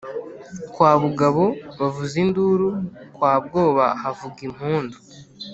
Kwa 0.73 0.91
Bugabo 1.01 1.43
bavuza 1.79 2.15
induru, 2.23 2.69
kwa 3.15 3.33
Bwoba 3.43 3.85
havuga 4.01 4.39
impundu. 4.47 4.95